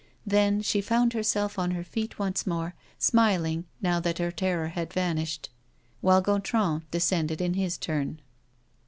[0.25, 4.91] Then, she found herself on her feet once more, smiling, now that her terror had
[4.91, 5.51] vanished,
[5.99, 8.19] while Gontran descended in his turn.